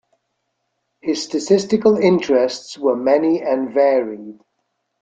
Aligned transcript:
His 1.01 1.21
statistical 1.21 1.95
interests 1.97 2.75
were 2.75 2.95
many 2.95 3.43
and 3.43 3.71
varied. 3.71 4.39